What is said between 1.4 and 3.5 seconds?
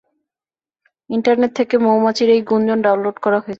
থেকে মৌমাছির এই গুঞ্জন ডাউনলোড করা হয়েছে।